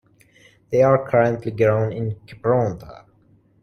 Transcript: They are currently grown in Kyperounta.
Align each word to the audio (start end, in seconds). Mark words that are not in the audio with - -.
They 0.71 0.81
are 0.81 1.07
currently 1.07 1.51
grown 1.51 1.93
in 1.93 2.15
Kyperounta. 2.25 3.05